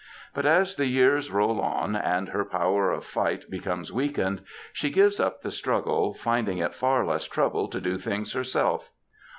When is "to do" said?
7.67-7.97